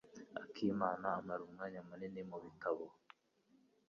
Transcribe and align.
Akimana 0.43 1.05
amara 1.17 1.41
umwanya 1.47 1.79
munini 1.87 2.21
mubitabo. 2.29 2.85